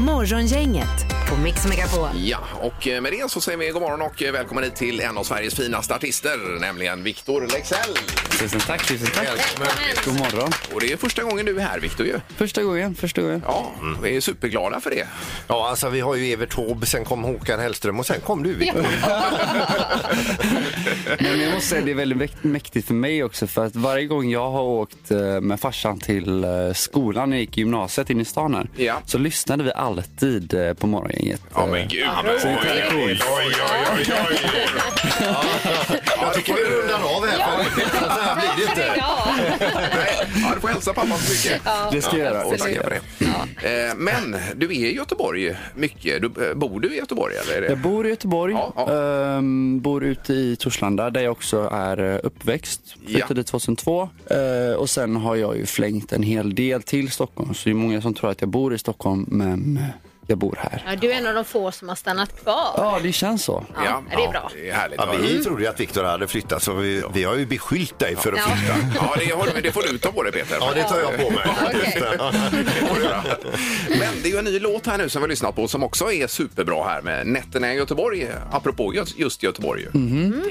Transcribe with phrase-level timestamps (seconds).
[0.00, 2.08] Morgongänget på Mix Megapol.
[2.16, 5.00] Ja, och eh, med det så säger vi god morgon och eh, välkommen hit till
[5.00, 7.94] en av Sveriges finaste artister, nämligen Victor Lexell.
[8.40, 9.26] Tusen tack, tusen tack.
[9.28, 9.68] Välkommen.
[10.04, 10.50] God morgon.
[10.74, 12.20] Och det är första gången du är här, Victor ju.
[12.36, 13.42] Första gången, första gången.
[13.46, 13.72] Ja,
[14.02, 15.06] vi är superglada för det.
[15.48, 18.54] Ja, alltså vi har ju Evert Taube, sen kom Håkan Hellström och sen kom du
[18.54, 18.82] Victor.
[21.18, 24.06] Men jag måste säga det är väldigt mäkt- mäktigt för mig också för att varje
[24.06, 26.44] gång jag har åkt eh, med farsan till
[26.74, 29.00] skolan när jag gick i gymnasiet inne i stan här Ja.
[29.06, 30.86] så lyssnade vi alltid på
[31.20, 31.42] morgongänget.
[31.54, 32.02] Ja, men gud.
[32.02, 33.00] Är tradition.
[33.02, 33.54] Oj, oj,
[33.96, 34.38] oj, oj.
[36.20, 38.92] Jag tycker vi rundar av här för så här blir det inte.
[38.96, 41.62] Ja, du får hälsa pappa så mycket.
[41.92, 42.44] Det ska jag göra.
[42.44, 42.90] Och tacka för
[43.60, 43.88] det.
[43.88, 46.22] Eh, Men du är i Göteborg mycket.
[46.22, 47.34] Du, eh, bor du i Göteborg?
[47.36, 47.68] Eller är det?
[47.68, 48.92] Jag bor i Göteborg, Ja, ja.
[49.36, 52.80] ehm, bor ute i Torslanda där jag också är eh, uppväxt.
[53.06, 53.34] Flyttade Ja.
[53.34, 57.54] dit 2002 eh, och sen har jag ju flängt en hel del till Stockholm.
[57.54, 59.84] Så det är många som tror att jag bor i Stockholm men eh,
[60.30, 60.82] jag bor här.
[60.86, 62.72] Ja, du är en av de få som har stannat kvar.
[62.76, 63.64] Ja, det känns så.
[63.84, 64.50] Ja, det är bra.
[64.54, 64.98] Det är härligt.
[65.00, 68.16] Ja, vi trodde ju att Victor hade flyttat så vi, vi har ju beskyllt dig
[68.16, 68.44] för att Ja.
[68.56, 68.74] flytta.
[68.94, 70.56] Ja, det, har, det får du ta på dig Peter.
[70.60, 71.44] Ja, det tar jag på mig.
[71.66, 72.02] Okej.
[72.80, 73.22] Det får du göra.
[73.88, 75.82] Men det är ju en ny låt här nu som vi har lyssnat på som
[75.82, 79.82] också är superbra här med Nätterna i Göteborg, apropå just- just Göteborg.
[79.82, 79.88] ju.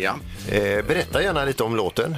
[0.01, 0.15] Ja.
[0.55, 2.15] Eh, berätta gärna lite om låten.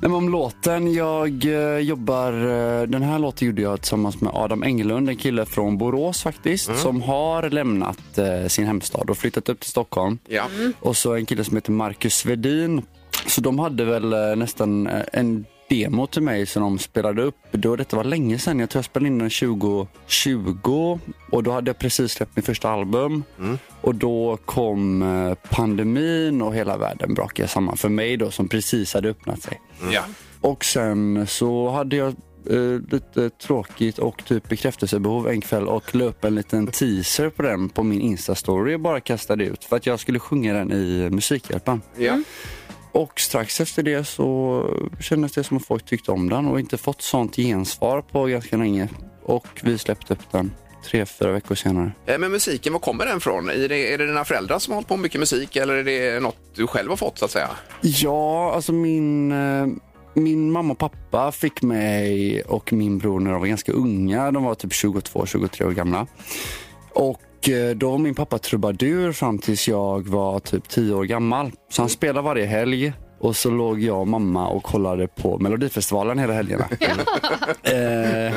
[0.00, 4.32] Nej, men om låten, jag eh, jobbar, eh, den här låten gjorde jag tillsammans med
[4.34, 9.48] Adam Englund, en kille från Borås faktiskt, som har lämnat eh, sin hemstad och flyttat
[9.48, 10.18] upp till Stockholm.
[10.28, 10.44] Ja.
[10.80, 12.82] Och så en kille som heter Marcus Svedin.
[13.26, 17.36] Så de hade väl eh, nästan eh, en demo till mig som de spelade upp.
[17.50, 20.98] Då, detta var länge sedan, jag tror jag spelade in den 2020
[21.30, 23.24] och då hade jag precis släppt min första album.
[23.80, 28.94] Och då kom eh, pandemin och hela världen brakade samman för mig då som precis
[28.94, 29.60] hade öppnat sig.
[29.92, 30.04] Ja.
[30.40, 32.14] Och sen så hade jag
[32.50, 37.42] eh, lite tråkigt och typ bekräftelsebehov en kväll och la upp en liten teaser på
[37.42, 41.10] den på min Insta-story och bara kastade ut för att jag skulle sjunga den i
[41.10, 41.80] Musikhjälpen.
[41.96, 42.22] Ja.
[42.96, 44.62] Och strax efter det så
[45.00, 48.56] kändes det som att folk tyckte om den och inte fått sånt gensvar på ganska
[48.56, 48.88] länge.
[49.22, 50.52] Och vi släppte upp den
[50.84, 51.92] tre, fyra veckor senare.
[52.06, 53.50] Eh, Men musiken, var kommer den ifrån?
[53.50, 55.84] Är det, är det dina föräldrar som har hållit på med mycket musik eller är
[55.84, 57.48] det något du själv har fått så att säga?
[57.80, 59.66] Ja, alltså min, eh,
[60.14, 64.30] min mamma och pappa fick mig och min bror när de var ganska unga.
[64.30, 66.06] De var typ 22-23 år gamla.
[66.92, 67.20] Och
[67.76, 71.52] då var min pappa trubadur fram tills jag var typ 10 år gammal.
[71.70, 72.92] Så han spelade varje helg.
[73.18, 76.68] Och så låg jag och mamma och kollade på Melodifestivalen hela helgerna.
[77.62, 78.34] eh,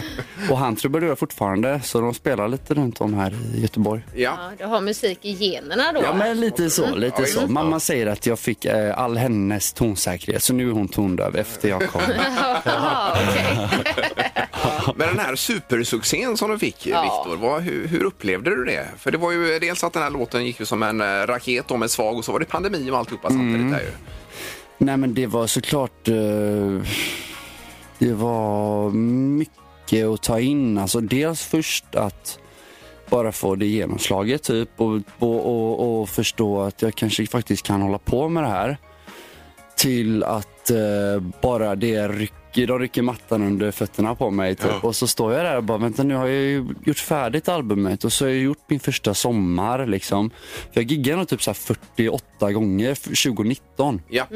[0.52, 4.02] och han trubadurar fortfarande, så de spelar lite runt om här i Göteborg.
[4.16, 4.20] Ja.
[4.38, 6.02] Ja, du har musik i generna då.
[6.04, 7.48] Ja men lite så, lite Ja, så.
[7.48, 11.70] Mamma säger att jag fick eh, all hennes tonsäkerhet så nu är hon tondöv efter
[11.70, 12.02] jag kom.
[12.66, 14.46] Jaha, okej.
[14.96, 17.02] Men den här supersuccén som du fick, Ja.
[17.02, 18.88] Viktor, vad- hur, hur upplevde du det?
[18.98, 21.72] För det var ju dels att den här låten gick ju som en eh, raket
[21.72, 23.92] om en svag och så var det pandemi och alltihopa samtidigt där ju.
[24.78, 26.16] Nej men det var såklart, eh,
[28.00, 30.78] det var mycket att ta in.
[30.78, 32.40] Alltså dels först att
[33.10, 37.82] bara få det genomslaget typ och, och, och, och förstå att jag kanske faktiskt kan
[37.82, 38.78] hålla på med det här.
[39.78, 40.48] Till att
[41.42, 44.84] bara det rycker, de rycker mattan under fötterna på mig typ.
[44.84, 48.04] Och så står jag där och bara, vänta nu har jag ju gjort färdigt albumet
[48.04, 50.30] och så har jag gjort min första sommar liksom.
[50.74, 54.02] För jag giggade nog typ så här 48 gånger för 2019.
[54.10, 54.28] Ja.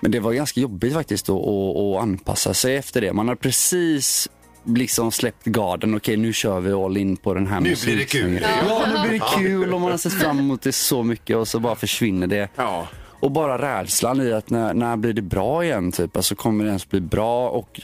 [0.00, 3.12] Men det var ganska jobbigt faktiskt att, att, att anpassa sig efter det.
[3.12, 4.28] Man har precis
[4.66, 5.96] liksom släppt garden.
[5.96, 8.46] Okej, nu kör vi all in på den här Nu blir det kul.
[8.68, 11.48] Ja, nu blir det kul och man har sett fram emot det så mycket och
[11.48, 12.48] så bara försvinner det.
[12.56, 12.88] Ja.
[13.24, 15.92] Och bara rädslan i att när, när blir det bra igen?
[15.92, 16.16] Typ?
[16.16, 17.48] Alltså kommer det ens bli bra?
[17.48, 17.80] Och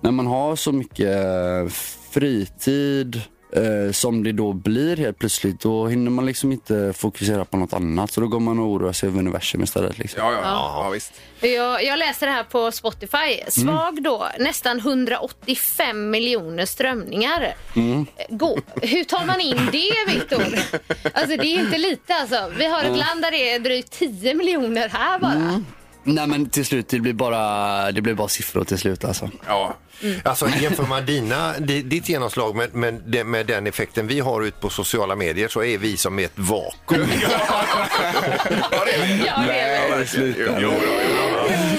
[0.00, 1.16] när man har så mycket
[2.10, 3.22] fritid
[3.56, 7.72] eh, som det då blir helt plötsligt, då hinner man liksom inte fokusera på något
[7.72, 8.12] annat.
[8.12, 9.98] Så då går man och oroar sig över universum istället.
[9.98, 10.22] Liksom.
[10.22, 10.84] Ja, ja, ja.
[10.84, 11.12] ja, visst.
[11.40, 13.40] Jag, jag läser det här på Spotify.
[13.48, 17.54] Svag då, nästan 185 miljoner strömningar.
[18.28, 18.58] Gå.
[18.82, 20.58] Hur tar man in det, Viktor?
[21.12, 22.50] Alltså det är inte lite alltså.
[22.58, 25.62] Vi har ett land där det är drygt 10 miljoner här bara.
[26.04, 29.30] Nej men till slut, det blir bara, det blir bara siffror till slut alltså.
[29.46, 29.76] Ja.
[30.24, 34.60] Alltså jämför man dina, di- ditt genomslag med, med, med den effekten vi har ut
[34.60, 37.08] på sociala medier så är vi som ett vakuum.
[38.70, 39.24] ja, det är det.
[39.26, 40.06] Ja, det är.
[40.38, 40.70] Jo, jo,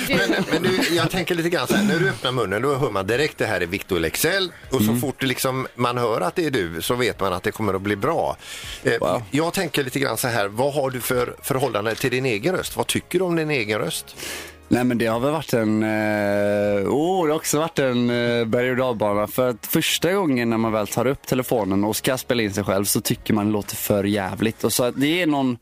[0.10, 0.16] jo.
[0.18, 2.92] Men, men du, jag tänker lite grann så här, när du öppnar munnen då hör
[2.92, 6.36] man direkt det här är Victor Lexell och så fort det liksom, man hör att
[6.36, 8.38] det är du så vet man att det kommer att bli bra.
[8.84, 9.24] Eh, Wow.
[9.32, 12.78] Jag tänker lite grann så här, vad har du för förhållande till din egen röst?
[12.78, 14.16] Vad tycker du om din egen röst?
[14.68, 18.46] Nej men det har väl varit en, eh, oh, det har också varit en eh,
[18.46, 19.28] berg och dalbana.
[19.28, 22.64] För att första gången när man väl tar upp telefonen och ska spela in sig
[22.64, 24.64] själv så tycker man det låter för jävligt.
[24.64, 25.58] Och så att det är någon,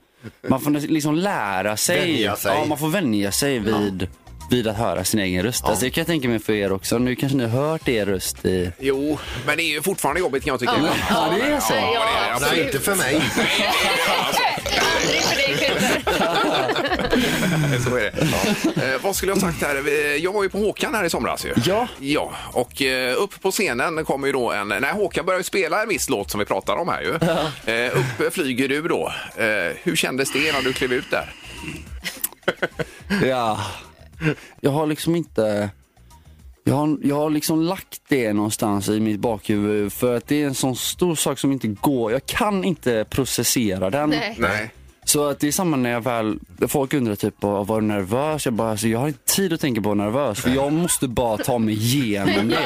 [0.47, 1.99] man får liksom lära sig.
[1.99, 2.55] Vänja sig.
[2.59, 4.07] Ja, man får vänja sig vid,
[4.53, 5.65] vid att höra sin egen röst.
[5.65, 6.97] Alltså, det kan jag tänka mig för er också.
[6.97, 8.71] Nu kanske ni har hört er röst i...
[8.79, 10.93] Jo, men det är ju fortfarande jobbigt kan jag tycka.
[11.09, 11.73] Ja, det är så.
[11.73, 12.53] Ja, det är Ja, absolut.
[12.55, 13.21] Nej, inte för mig.
[15.03, 16.01] Aldrig för dig Peter.
[17.89, 18.93] Så är det.
[18.93, 19.75] Eh, vad skulle jag ha sagt här?
[20.23, 21.53] Jag var ju på Håkan här i somras ju.
[21.65, 21.87] Ja.
[21.99, 24.67] Ja, och eh, upp på scenen kommer ju då en...
[24.67, 27.13] Nej, Håkan börjar ju spela en viss låt som vi pratar om här ju.
[27.73, 29.13] Eh, upp flyger du då.
[29.37, 29.45] Eh,
[29.83, 31.33] hur kändes det när du klev ut där?
[33.27, 33.59] Ja,
[34.61, 35.69] jag har liksom inte...
[36.63, 40.47] Jag har, jag har liksom lagt det någonstans i mitt bakhuvud för att det är
[40.47, 42.11] en sån stor sak som inte går.
[42.11, 44.09] Jag kan inte processera den.
[44.09, 44.35] Nej.
[44.39, 44.71] Nej.
[45.13, 48.45] Så att det är samma när jag väl, folk undrar typ, "Åh, var du nervös?
[48.45, 50.73] Jag bara, alltså, jag har inte tid att tänka på att vara nervös för jag
[50.73, 52.57] måste bara ta mig igenom det.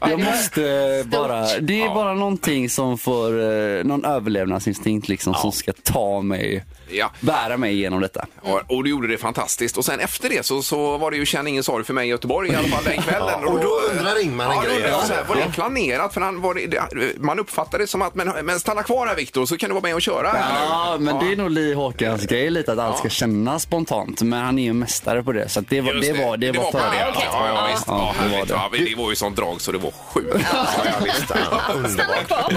[0.00, 0.60] Jag måste
[1.06, 6.64] bara, det är bara någonting som får, eh, någon överlevnadsinstinkt liksom som ska ta mig,
[7.20, 8.26] bära mig igenom detta.
[8.42, 9.76] Och, och du gjorde det fantastiskt.
[9.76, 12.10] Och sen efter det så, så var det ju Känn ingen sorg för mig i
[12.10, 13.44] Göteborg i alla fall den kvällen.
[13.44, 14.76] och då undrar Ingmar en ja, grej.
[14.76, 16.14] undrar jag så här, Var det planerat?
[16.14, 19.46] För han, var det, man uppfattade det som att, men, men stanna kvar här Viktor
[19.46, 20.30] så kan du vara med och köra.
[20.68, 24.22] Ja, men det är nog Li Håkans grej lite att allt ska kännas spontant.
[24.22, 25.48] Men han är ju mästare på det.
[25.48, 26.92] Så att det, var, Just det, var, det, var var fördel.
[27.14, 27.84] ja, ja, ja, visst.
[27.86, 28.52] Ja, Ja, det var det.
[28.52, 30.46] Ja, det var ju sånt drag så det var sjukt.
[31.18, 32.52] Stanna kvar.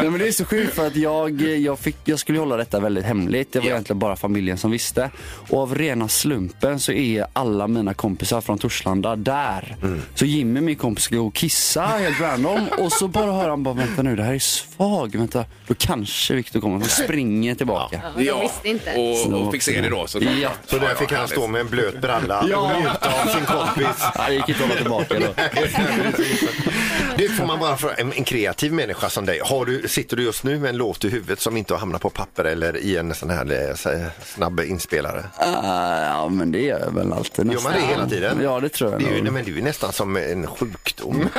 [0.00, 2.80] Nej, men det är så sjukt för att jag, jag, fick, jag skulle hålla detta
[2.80, 3.52] väldigt hemligt.
[3.52, 5.10] Det var egentligen bara familjen som visste.
[5.48, 9.76] Och av rena slumpen så är alla mina kompisar från Torslanda där.
[9.82, 10.02] Mm.
[10.14, 12.68] Så Jimmy, min kompis, ska gå och kissa helt random.
[12.78, 15.16] Och så bara hör han bara, vänta nu, det här är svag.
[15.16, 16.80] Vänta, då kanske Viktor kommer.
[16.80, 18.00] Så springer tillbaka.
[18.16, 18.94] Ja, de visste inte.
[18.94, 20.06] Och, och fick se det då.
[20.06, 20.50] Så Ja.
[20.66, 22.46] Så där fick han stå med en blöt bralla och
[22.80, 24.04] njuta av sin kompis.
[24.26, 25.26] Det gick inte att hålla tillbaka då.
[27.16, 29.40] Det får man bara fråga, en, en kreativ människa som dig.
[29.44, 32.02] Har du, sitter du just nu med en låt i huvudet som inte har hamnat
[32.02, 35.24] på papper eller i en sån här eh, så här snabb inspelare?
[35.36, 37.72] Ah, ja, men det gör jag väl alltid Gör nästan.
[37.72, 38.40] man det hela tiden?
[38.42, 41.28] Ja, det tror jag Det är ju, men det är nästan som en sjukdom.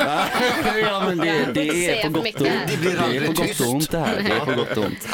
[0.84, 2.50] ja, men det, det är på gott och mycket ont.
[2.66, 3.60] Det, Det blir är aldrig på gott tyst.
[3.60, 4.22] och ont det här.
[4.28, 5.08] Det är på gott och ont.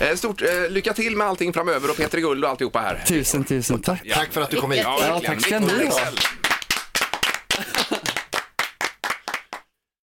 [0.00, 3.04] Eh, Stort eh, lycka till med allting framöver och Peter Guld och alltihopa här.
[3.06, 4.02] Tusen, tusen tack.
[4.14, 4.80] Tack för att du kom hit.
[4.84, 6.00] Ja, Ja, tack ska ni ha.